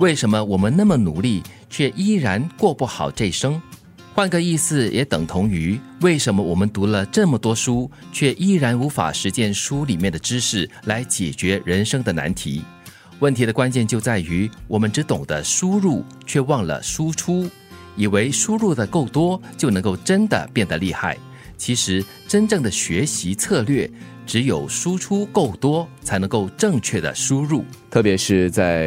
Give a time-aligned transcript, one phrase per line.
[0.00, 3.60] 为什么我们那么努力，却依然过不好这生？
[4.14, 12.62] 换个意思，也等同于为什么我们读了这么多书，却依然无法实践书里面的知识来解决人生的难题？
[13.18, 17.46] 问题的关键就在于，我们只懂得输入，却忘了输出，
[17.94, 21.14] 以为输入的够多就能够真的变得厉害。
[21.58, 23.88] 其实，真正的学习策略。
[24.30, 27.64] 只有输出够多，才能够正确的输入。
[27.90, 28.86] 特别是在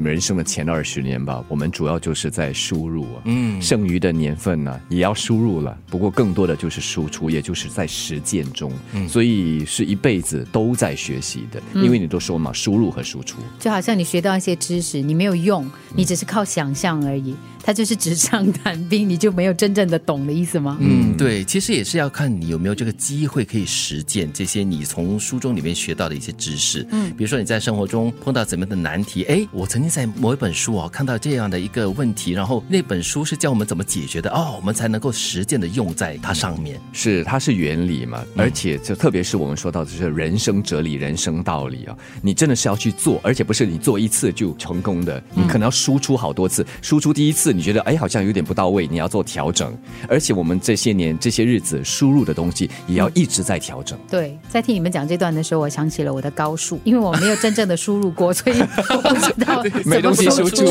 [0.00, 3.22] 人生的前二十年吧，我们主要就是在输入啊。
[3.26, 5.78] 嗯，剩余的年份呢，也要输入了。
[5.86, 8.72] 不过更多的就是输出，也就是在实践中。
[8.94, 11.62] 嗯，所以是一辈子都在学习的。
[11.80, 17.36] 因为你都说嘛，输入和输出，就好像你学到一些知识，你没有用，你只是靠想象而已。
[17.66, 20.76] 它就是纸上谈兵，你就没有真正的懂的意思吗？
[20.80, 26.86] 嗯，对，其实也是要看你有没有这个机会可以实践这些你从书中里面学到的一些知识。
[26.90, 36.80] 嗯，比如说你在生活中碰到怎么样的难题，哎，我曾经在某一本书哦看到这样的一个问题，然后那本书是教我们怎么解决的哦，我们才能够实践的用在它上面。
[36.92, 47.52] 是，它是原理嘛，而且就特别是我们说到的是人生哲理、人生道理啊，你真的是要去做，而且不是你做一次就成功的，你可能要输出好多次，输出第一次。
[47.52, 49.76] 你觉得哎，好像有点不到位，你要做调整。
[50.08, 53.98] 而且我们这些年、这些日子输入的东西，也要一直在调整。
[54.08, 60.64] 对，在听你们讲这段的时候，我想起了我的高数，因为我没有真正的输入过， 所以我不知道没东西输出。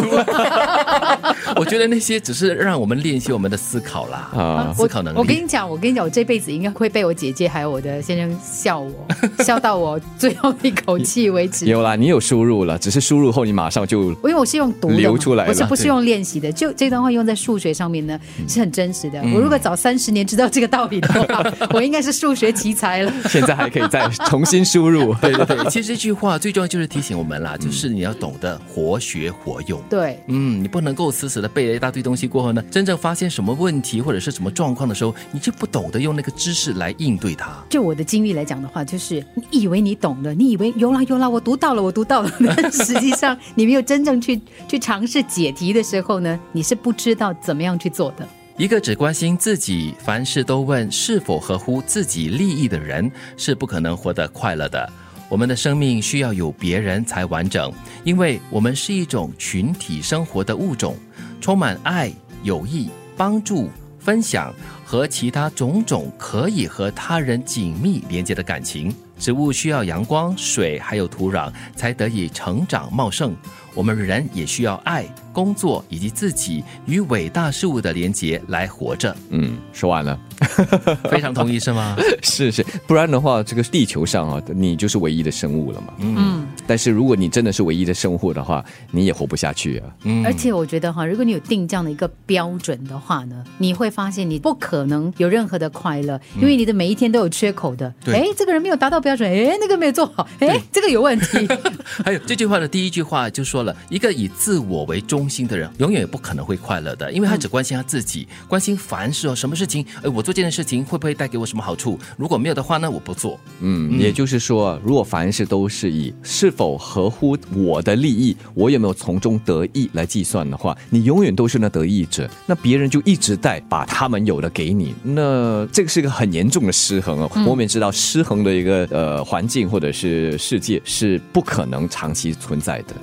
[1.55, 5.17] 我觉得那些只是让我们练习我们的思考啦，啊，思考能力。
[5.17, 9.07] 我跟你讲，我跟你讲，我这辈子应该会被我姐姐还有我的先生笑我，
[9.43, 11.65] 笑到我最后一口气为止。
[11.65, 17.13] 有啦，你有输入了，只是输入后你马上就，因为我是用读流出来，我是不是用练习的，就这段话。
[17.13, 19.21] 用在数学上面呢，是很真实的。
[19.35, 23.13] 我如果早三十年知道这个道理的话， 我应该是数学奇才了。
[23.29, 25.13] 现在还可以再重新输入。
[25.15, 29.81] 对 对对， 其实这句话最重要就是提醒我们啦，就是你要懂得活学活用。
[29.89, 37.53] 对，嗯，你不能够死死的背了一大堆东西过后呢，真正发现什么问题或者是什么状况的时候，你就不懂得用那个知识来应对它。
[37.69, 47.73] 就我的经历来讲的话，就是你以为你懂了，你以为有啦有啦，我读到了，我读到了，但 实际上你没有真正去去尝试解题的时候呢，你是不知道怎么样。
[47.73, 54.87] 去做的一个只关心自己，凡事都问是否合乎自己利益的人，是不可能活得快乐的。
[55.27, 60.95] 我们的生命需要有别人才完整，因为我们是一种群体生活的物种，
[61.41, 62.13] 充满爱、
[62.43, 64.53] 友谊、帮助、分享
[64.85, 68.93] 和其他种种可以和他人紧密连接的感情。
[69.17, 73.35] 植物需要阳光、水还有土壤，才得以成长茂盛。
[73.73, 75.05] 我们人也需要爱。
[75.33, 79.15] 工作以及自己与伟大事物的连结来活着。
[79.29, 80.15] 嗯，说完了，
[81.09, 81.97] 非常同意是吗？
[82.21, 85.87] 是是，不然的话，这个地球上啊，你就是唯一的生物了嘛。
[85.97, 89.89] 嗯，但是如果你真的是唯一的生物的话，你也活不下去啊。
[90.03, 97.91] 嗯，而且我觉得哈，如果你有定这样的一个标准的话呢，你会发现你不可能有任何的快乐，因为你的每一天都有缺口的。
[98.05, 101.47] 哎，这个人没有达到标准，哎，那个没有做好，哎，这个有问题。
[102.05, 105.23] 还有这句话的第一句话就说了一个以自我为中。
[105.33, 111.97] 心的人永远也不可能会快乐的，因为他只关心他自己，关心凡事哦，什么事情，哎，我做这件事情会不会带给我什么好处？
[112.17, 113.39] 如果没有的话呢，我不做。
[113.61, 127.29] 嗯，也就是说，如果凡事都是以是否合乎我的利益，我有没有从中得益来计算的话，你永远都是那得益者，那别人就一直在把他们有的给你，那这个是一个很严重的失衡啊。
[127.47, 132.93] 我们也知道，失衡的一个呃环境或者是世界是不可能长期存在的。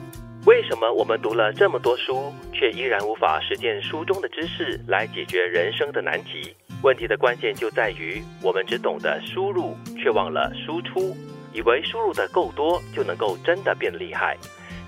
[0.71, 6.55] 为什么我们读了这么多书，却依然无法实践书中的知识来解决人生的难题？
[6.85, 11.17] 问题的关键就在于，我们只懂得输入，却忘了输出，
[11.53, 14.37] 以为输入的够多就能够真的变厉害。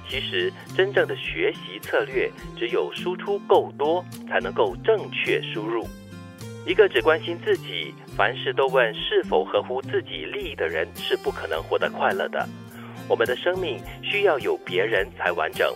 [0.08, 5.84] 其实，真正的学习策略，只有输出够多，才能够正确输入。
[6.64, 12.48] 一个只关心自己，凡事都问是否合乎自己利益的人，是不可能活得快乐的。
[13.12, 15.70] 我们的生命需要有别人才完整，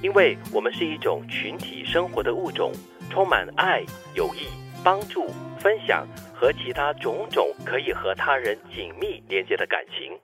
[0.00, 2.72] 因为我们是一种群体生活的物种，
[3.10, 3.84] 充满爱、
[4.14, 4.48] 友谊、
[4.82, 5.26] 帮助、
[5.58, 10.18] 分享和其他种种可以和他人紧密连接的感情。